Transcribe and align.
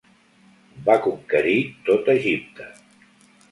Va 0.87 0.95
conquerir 1.03 1.53
tot 1.91 2.11
Egipte. 2.17 2.69